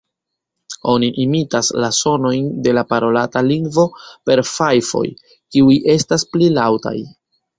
[0.93, 3.85] Oni imitas la sonojn de la parolata lingvo
[4.31, 5.05] per fajfoj,
[5.57, 6.97] kiuj estas pli laŭtaj.